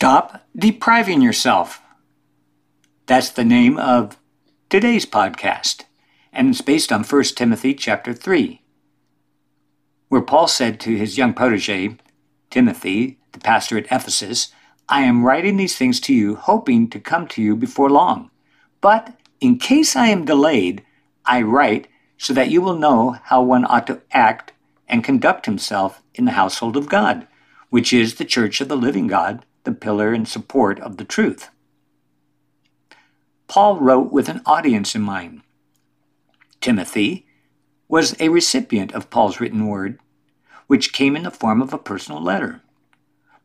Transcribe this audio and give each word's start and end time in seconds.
Stop 0.00 0.46
depriving 0.56 1.20
yourself. 1.20 1.82
That's 3.04 3.28
the 3.28 3.44
name 3.44 3.76
of 3.76 4.16
today's 4.70 5.04
podcast, 5.04 5.82
and 6.32 6.48
it's 6.48 6.62
based 6.62 6.90
on 6.90 7.04
1 7.04 7.24
Timothy 7.36 7.74
chapter 7.74 8.14
3, 8.14 8.62
where 10.08 10.22
Paul 10.22 10.48
said 10.48 10.80
to 10.80 10.96
his 10.96 11.18
young 11.18 11.34
protege, 11.34 11.98
Timothy, 12.48 13.18
the 13.32 13.40
pastor 13.40 13.76
at 13.76 13.92
Ephesus, 13.92 14.54
I 14.88 15.02
am 15.02 15.22
writing 15.22 15.58
these 15.58 15.76
things 15.76 16.00
to 16.00 16.14
you, 16.14 16.34
hoping 16.34 16.88
to 16.88 16.98
come 16.98 17.28
to 17.28 17.42
you 17.42 17.54
before 17.54 17.90
long. 17.90 18.30
But 18.80 19.14
in 19.38 19.58
case 19.58 19.94
I 19.94 20.06
am 20.06 20.24
delayed, 20.24 20.82
I 21.26 21.42
write 21.42 21.88
so 22.16 22.32
that 22.32 22.50
you 22.50 22.62
will 22.62 22.78
know 22.78 23.18
how 23.24 23.42
one 23.42 23.66
ought 23.66 23.86
to 23.88 24.00
act 24.12 24.52
and 24.88 25.04
conduct 25.04 25.44
himself 25.44 26.02
in 26.14 26.24
the 26.24 26.32
household 26.40 26.78
of 26.78 26.88
God, 26.88 27.26
which 27.68 27.92
is 27.92 28.14
the 28.14 28.24
church 28.24 28.62
of 28.62 28.68
the 28.68 28.78
living 28.78 29.06
God 29.06 29.44
the 29.64 29.72
pillar 29.72 30.12
and 30.12 30.26
support 30.26 30.80
of 30.80 30.96
the 30.96 31.04
truth. 31.04 31.50
Paul 33.48 33.80
wrote 33.80 34.12
with 34.12 34.28
an 34.28 34.42
audience 34.46 34.94
in 34.94 35.02
mind. 35.02 35.42
Timothy 36.60 37.26
was 37.88 38.14
a 38.20 38.28
recipient 38.28 38.92
of 38.92 39.10
Paul's 39.10 39.40
written 39.40 39.66
word, 39.66 39.98
which 40.68 40.92
came 40.92 41.16
in 41.16 41.24
the 41.24 41.30
form 41.30 41.60
of 41.60 41.72
a 41.72 41.78
personal 41.78 42.22
letter. 42.22 42.62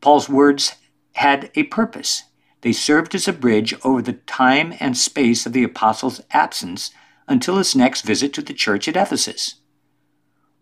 Paul's 0.00 0.28
words 0.28 0.76
had 1.14 1.50
a 1.56 1.64
purpose. 1.64 2.24
They 2.60 2.72
served 2.72 3.14
as 3.14 3.26
a 3.26 3.32
bridge 3.32 3.74
over 3.82 4.00
the 4.00 4.12
time 4.12 4.74
and 4.78 4.96
space 4.96 5.46
of 5.46 5.52
the 5.52 5.64
apostle's 5.64 6.20
absence 6.30 6.92
until 7.26 7.56
his 7.56 7.74
next 7.74 8.02
visit 8.02 8.32
to 8.34 8.42
the 8.42 8.54
church 8.54 8.86
at 8.86 8.96
Ephesus. 8.96 9.56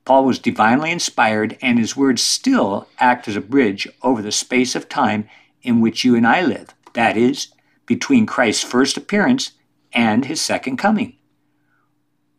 Paul 0.05 0.25
was 0.25 0.39
divinely 0.39 0.91
inspired, 0.91 1.57
and 1.63 1.79
his 1.79 1.97
words 1.97 2.23
still 2.23 2.89
act 2.99 3.27
as 3.27 3.37
a 3.37 3.41
bridge 3.41 3.89
over 4.02 4.23
the 4.23 4.33
space 4.33 4.74
of 4.74 4.89
time 4.89 5.29
in 5.65 5.80
which 5.80 6.04
you 6.04 6.15
and 6.15 6.26
I 6.26 6.43
live, 6.43 6.74
that 6.93 7.16
is, 7.16 7.48
between 7.87 8.26
Christ's 8.26 8.62
first 8.62 8.96
appearance 8.96 9.52
and 9.93 10.24
his 10.24 10.40
second 10.40 10.76
coming. 10.76 11.16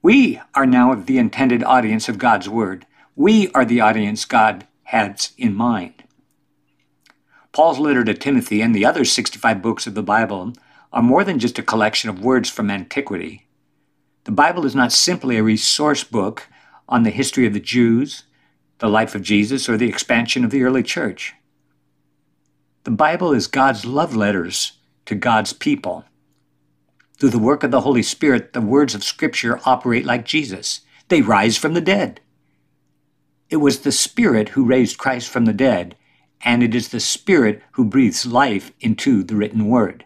We 0.01 0.39
are 0.53 0.65
now 0.65 0.93
the 0.93 1.17
intended 1.17 1.63
audience 1.63 2.07
of 2.07 2.19
God's 2.19 2.47
Word. 2.47 2.85
We 3.15 3.49
are 3.51 3.65
the 3.65 3.81
audience 3.81 4.23
God 4.23 4.67
has 4.83 5.31
in 5.37 5.55
mind. 5.55 6.03
Paul's 7.51 7.79
letter 7.79 8.03
to 8.03 8.13
Timothy 8.13 8.61
and 8.61 8.75
the 8.75 8.85
other 8.85 9.05
65 9.05 9.61
books 9.61 9.87
of 9.87 9.95
the 9.95 10.03
Bible 10.03 10.53
are 10.93 11.01
more 11.01 11.23
than 11.23 11.39
just 11.39 11.57
a 11.57 11.63
collection 11.63 12.09
of 12.09 12.23
words 12.23 12.49
from 12.49 12.69
antiquity. 12.69 13.47
The 14.25 14.31
Bible 14.31 14.65
is 14.65 14.75
not 14.75 14.91
simply 14.91 15.37
a 15.37 15.43
resource 15.43 16.03
book 16.03 16.47
on 16.87 17.03
the 17.03 17.09
history 17.09 17.47
of 17.47 17.53
the 17.53 17.59
Jews, 17.59 18.23
the 18.79 18.89
life 18.89 19.15
of 19.15 19.21
Jesus, 19.21 19.69
or 19.69 19.77
the 19.77 19.87
expansion 19.87 20.43
of 20.43 20.51
the 20.51 20.63
early 20.63 20.83
church. 20.83 21.33
The 22.85 22.91
Bible 22.91 23.33
is 23.33 23.47
God's 23.47 23.83
love 23.83 24.15
letters 24.15 24.73
to 25.07 25.15
God's 25.15 25.53
people. 25.53 26.05
Through 27.17 27.31
the 27.31 27.39
work 27.39 27.63
of 27.63 27.71
the 27.71 27.81
Holy 27.81 28.03
Spirit, 28.03 28.53
the 28.53 28.61
words 28.61 28.93
of 28.93 29.03
Scripture 29.03 29.59
operate 29.65 30.05
like 30.05 30.23
Jesus. 30.23 30.81
They 31.07 31.23
rise 31.23 31.57
from 31.57 31.73
the 31.73 31.81
dead. 31.81 32.21
It 33.49 33.55
was 33.55 33.79
the 33.79 33.91
Spirit 33.91 34.49
who 34.49 34.63
raised 34.63 34.99
Christ 34.99 35.31
from 35.31 35.45
the 35.45 35.53
dead, 35.53 35.95
and 36.41 36.61
it 36.61 36.75
is 36.75 36.89
the 36.89 36.99
Spirit 36.99 37.63
who 37.71 37.85
breathes 37.85 38.27
life 38.27 38.71
into 38.79 39.23
the 39.23 39.35
written 39.35 39.65
word. 39.65 40.05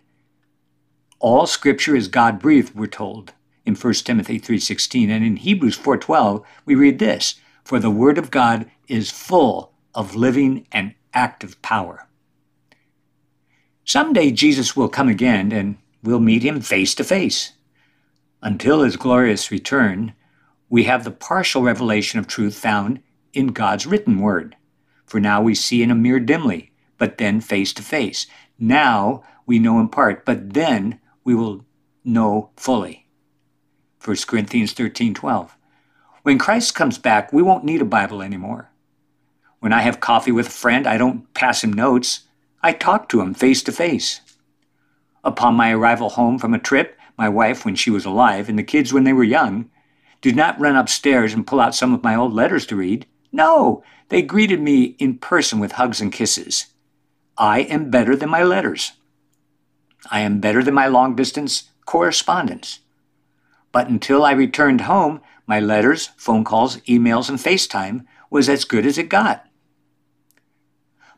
All 1.19 1.47
Scripture 1.47 1.97
is 1.97 2.07
God-breathed, 2.07 2.75
we're 2.75 2.87
told 2.87 3.33
in 3.65 3.75
1 3.75 4.05
Timothy 4.05 4.39
3:16, 4.39 5.09
and 5.09 5.25
in 5.25 5.35
Hebrews 5.35 5.75
4:12 5.75 6.45
we 6.63 6.75
read 6.75 6.99
this, 6.99 7.35
"For 7.65 7.77
the 7.77 7.91
word 7.91 8.17
of 8.17 8.31
God 8.31 8.71
is 8.87 9.11
full 9.11 9.73
of 9.93 10.15
living 10.15 10.65
and 10.71 10.93
active 11.13 11.61
power." 11.61 12.05
Someday 13.89 14.29
Jesus 14.29 14.75
will 14.75 14.87
come 14.87 15.09
again 15.09 15.51
and 15.51 15.75
we'll 16.03 16.19
meet 16.19 16.43
him 16.43 16.61
face 16.61 16.93
to 16.93 17.03
face. 17.03 17.53
Until 18.39 18.83
his 18.83 18.95
glorious 18.95 19.49
return, 19.49 20.13
we 20.69 20.83
have 20.83 21.03
the 21.03 21.09
partial 21.09 21.63
revelation 21.63 22.19
of 22.19 22.27
truth 22.27 22.55
found 22.55 23.01
in 23.33 23.47
God's 23.47 23.87
written 23.87 24.19
word. 24.19 24.55
For 25.07 25.19
now 25.19 25.41
we 25.41 25.55
see 25.55 25.81
in 25.81 25.89
a 25.89 25.95
mirror 25.95 26.19
dimly, 26.19 26.71
but 26.99 27.17
then 27.17 27.41
face 27.41 27.73
to 27.73 27.81
face. 27.81 28.27
Now 28.59 29.23
we 29.47 29.57
know 29.57 29.79
in 29.79 29.89
part, 29.89 30.23
but 30.23 30.53
then 30.53 30.99
we 31.23 31.33
will 31.33 31.65
know 32.05 32.51
fully. 32.57 33.07
1 34.05 34.17
Corinthians 34.27 34.71
13 34.73 35.15
12. 35.15 35.57
When 36.21 36.37
Christ 36.37 36.75
comes 36.75 36.99
back, 36.99 37.33
we 37.33 37.41
won't 37.41 37.65
need 37.65 37.81
a 37.81 37.85
Bible 37.85 38.21
anymore. 38.21 38.69
When 39.61 39.73
I 39.73 39.81
have 39.81 39.99
coffee 39.99 40.31
with 40.31 40.45
a 40.45 40.51
friend, 40.51 40.85
I 40.85 40.99
don't 40.99 41.33
pass 41.33 41.63
him 41.63 41.73
notes. 41.73 42.27
I 42.61 42.73
talked 42.73 43.09
to 43.11 43.21
him 43.21 43.33
face 43.33 43.63
to 43.63 43.71
face. 43.71 44.21
Upon 45.23 45.55
my 45.55 45.71
arrival 45.71 46.09
home 46.09 46.39
from 46.39 46.53
a 46.53 46.59
trip, 46.59 46.97
my 47.17 47.29
wife, 47.29 47.65
when 47.65 47.75
she 47.75 47.89
was 47.89 48.05
alive, 48.05 48.49
and 48.49 48.57
the 48.57 48.63
kids 48.63 48.93
when 48.93 49.03
they 49.03 49.13
were 49.13 49.23
young, 49.23 49.69
did 50.21 50.35
not 50.35 50.59
run 50.59 50.75
upstairs 50.75 51.33
and 51.33 51.47
pull 51.47 51.59
out 51.59 51.75
some 51.75 51.93
of 51.93 52.03
my 52.03 52.15
old 52.15 52.33
letters 52.33 52.65
to 52.67 52.75
read. 52.75 53.05
No, 53.31 53.83
they 54.09 54.21
greeted 54.21 54.61
me 54.61 54.95
in 54.99 55.17
person 55.17 55.59
with 55.59 55.73
hugs 55.73 56.01
and 56.01 56.11
kisses. 56.11 56.67
I 57.37 57.61
am 57.61 57.89
better 57.89 58.15
than 58.15 58.29
my 58.29 58.43
letters. 58.43 58.93
I 60.09 60.21
am 60.21 60.39
better 60.39 60.63
than 60.63 60.73
my 60.73 60.87
long 60.87 61.15
distance 61.15 61.69
correspondence. 61.85 62.79
But 63.71 63.89
until 63.89 64.25
I 64.25 64.31
returned 64.31 64.81
home, 64.81 65.21
my 65.47 65.59
letters, 65.59 66.09
phone 66.17 66.43
calls, 66.43 66.77
emails, 66.81 67.29
and 67.29 67.37
FaceTime 67.37 68.05
was 68.29 68.49
as 68.49 68.65
good 68.65 68.85
as 68.85 68.97
it 68.97 69.09
got. 69.09 69.45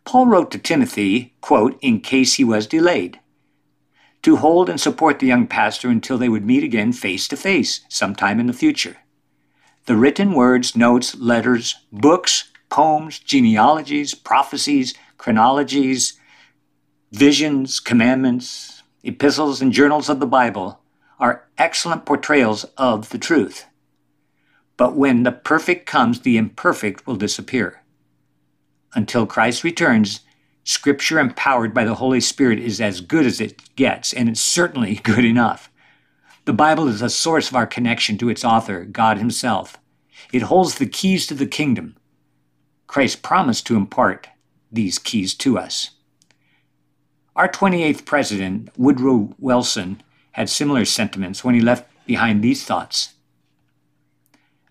Paul 0.03 0.27
wrote 0.27 0.51
to 0.51 0.57
Timothy, 0.57 1.33
quote, 1.41 1.77
in 1.81 2.01
case 2.01 2.33
he 2.33 2.43
was 2.43 2.67
delayed, 2.67 3.19
to 4.23 4.37
hold 4.37 4.69
and 4.69 4.79
support 4.79 5.19
the 5.19 5.27
young 5.27 5.47
pastor 5.47 5.89
until 5.89 6.17
they 6.17 6.29
would 6.29 6.45
meet 6.45 6.63
again 6.63 6.91
face 6.91 7.27
to 7.27 7.37
face 7.37 7.81
sometime 7.89 8.39
in 8.39 8.47
the 8.47 8.53
future. 8.53 8.97
The 9.85 9.95
written 9.95 10.33
words, 10.33 10.75
notes, 10.75 11.15
letters, 11.15 11.75
books, 11.91 12.51
poems, 12.69 13.19
genealogies, 13.19 14.13
prophecies, 14.13 14.93
chronologies, 15.17 16.19
visions, 17.11 17.79
commandments, 17.79 18.83
epistles, 19.03 19.61
and 19.61 19.71
journals 19.71 20.09
of 20.09 20.19
the 20.19 20.27
Bible 20.27 20.79
are 21.19 21.47
excellent 21.57 22.05
portrayals 22.05 22.63
of 22.77 23.09
the 23.09 23.17
truth. 23.17 23.65
But 24.77 24.95
when 24.95 25.23
the 25.23 25.31
perfect 25.31 25.85
comes, 25.85 26.21
the 26.21 26.37
imperfect 26.37 27.05
will 27.05 27.15
disappear 27.15 27.81
until 28.93 29.25
Christ 29.25 29.63
returns, 29.63 30.21
Scripture 30.63 31.19
empowered 31.19 31.73
by 31.73 31.83
the 31.83 31.95
Holy 31.95 32.21
Spirit 32.21 32.59
is 32.59 32.79
as 32.79 33.01
good 33.01 33.25
as 33.25 33.41
it 33.41 33.75
gets, 33.75 34.13
and 34.13 34.29
it's 34.29 34.41
certainly 34.41 34.95
good 35.03 35.25
enough. 35.25 35.71
The 36.45 36.53
Bible 36.53 36.87
is 36.87 37.01
a 37.01 37.09
source 37.09 37.49
of 37.49 37.55
our 37.55 37.67
connection 37.67 38.17
to 38.19 38.29
its 38.29 38.43
author, 38.43 38.85
God 38.85 39.17
Himself. 39.17 39.77
It 40.31 40.43
holds 40.43 40.75
the 40.75 40.85
keys 40.85 41.27
to 41.27 41.33
the 41.33 41.45
kingdom. 41.47 41.97
Christ 42.87 43.21
promised 43.21 43.65
to 43.67 43.75
impart 43.75 44.27
these 44.71 44.99
keys 44.99 45.33
to 45.35 45.57
us. 45.57 45.91
Our 47.35 47.47
28th 47.47 48.05
president, 48.05 48.69
Woodrow 48.77 49.33
Wilson, 49.39 50.01
had 50.33 50.49
similar 50.49 50.85
sentiments 50.85 51.43
when 51.43 51.55
he 51.55 51.61
left 51.61 51.87
behind 52.05 52.41
these 52.41 52.65
thoughts. 52.65 53.13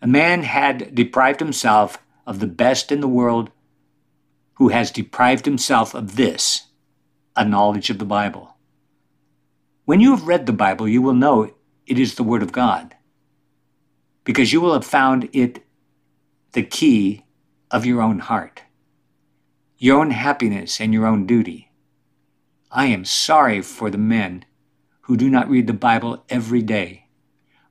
A 0.03 0.07
man 0.07 0.43
had 0.43 0.95
deprived 0.95 1.41
himself 1.41 1.99
of 2.27 2.41
the 2.41 2.47
best 2.47 2.93
in 2.93 3.01
the 3.01 3.09
world 3.09 3.51
who 4.61 4.69
has 4.69 4.91
deprived 4.91 5.47
himself 5.47 5.95
of 5.95 6.17
this, 6.17 6.67
a 7.35 7.47
knowledge 7.47 7.89
of 7.89 7.99
the 7.99 8.05
Bible. 8.05 8.59
When 9.87 10.01
you 10.01 10.11
have 10.11 10.29
read 10.29 10.45
the 10.45 10.53
Bible, 10.53 10.87
you 10.87 11.01
will 11.01 11.15
know 11.15 11.55
it 11.87 11.99
is 11.99 12.17
the 12.17 12.23
Word 12.23 12.43
of 12.43 12.53
God, 12.53 12.95
because 14.23 14.53
you 14.53 14.61
will 14.61 14.75
have 14.75 14.85
found 14.85 15.31
it 15.33 15.65
the 16.53 16.63
key 16.63 17.25
of 17.71 17.87
your 17.87 18.03
own 18.03 18.19
heart, 18.19 18.65
your 19.79 19.99
own 19.99 20.11
happiness, 20.11 20.79
and 20.79 20.93
your 20.93 21.07
own 21.07 21.25
duty. 21.25 21.71
I 22.71 22.85
am 22.89 23.07
sorry 23.07 23.63
for 23.63 23.89
the 23.89 23.97
men 23.97 24.45
who 25.05 25.17
do 25.17 25.31
not 25.31 25.49
read 25.49 25.69
the 25.69 25.73
Bible 25.73 26.23
every 26.29 26.61
day. 26.61 27.07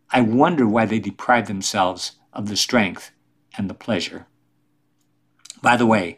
I 0.10 0.22
wonder 0.22 0.68
why 0.68 0.88
they 0.88 0.98
deprive 0.98 1.48
themselves 1.50 2.14
of 2.34 2.50
the 2.50 2.58
strength 2.58 3.12
and 3.56 3.70
the 3.70 3.76
pleasure. 3.76 4.26
By 5.62 5.78
the 5.78 5.86
way, 5.86 6.18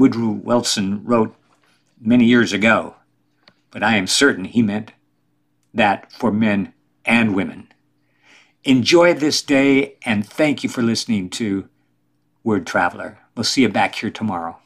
Woodrow 0.00 0.30
Wilson 0.30 1.04
wrote 1.04 1.36
many 2.00 2.24
years 2.24 2.54
ago, 2.54 2.94
but 3.70 3.82
I 3.82 3.96
am 3.96 4.06
certain 4.06 4.46
he 4.46 4.62
meant 4.62 4.92
that 5.74 6.10
for 6.10 6.32
men 6.32 6.72
and 7.04 7.34
women. 7.34 7.70
Enjoy 8.64 9.12
this 9.12 9.42
day 9.42 9.96
and 10.06 10.26
thank 10.26 10.64
you 10.64 10.70
for 10.70 10.80
listening 10.80 11.28
to 11.28 11.68
Word 12.42 12.66
Traveler. 12.66 13.18
We'll 13.36 13.44
see 13.44 13.60
you 13.60 13.68
back 13.68 13.96
here 13.96 14.10
tomorrow. 14.10 14.56